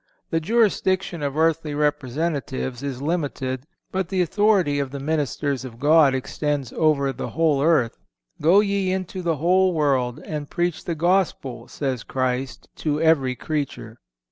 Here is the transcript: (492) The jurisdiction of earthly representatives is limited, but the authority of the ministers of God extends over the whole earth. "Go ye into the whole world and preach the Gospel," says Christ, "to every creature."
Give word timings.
(492) 0.31 0.35
The 0.35 0.47
jurisdiction 0.59 1.21
of 1.21 1.37
earthly 1.37 1.75
representatives 1.75 2.81
is 2.81 3.03
limited, 3.03 3.67
but 3.91 4.09
the 4.09 4.23
authority 4.23 4.79
of 4.79 4.89
the 4.89 4.99
ministers 4.99 5.63
of 5.63 5.77
God 5.77 6.15
extends 6.15 6.73
over 6.73 7.13
the 7.13 7.29
whole 7.29 7.61
earth. 7.61 7.99
"Go 8.41 8.61
ye 8.61 8.91
into 8.91 9.21
the 9.21 9.35
whole 9.35 9.75
world 9.75 10.17
and 10.25 10.49
preach 10.49 10.85
the 10.85 10.95
Gospel," 10.95 11.67
says 11.67 12.01
Christ, 12.01 12.67
"to 12.77 12.99
every 12.99 13.35
creature." 13.35 13.99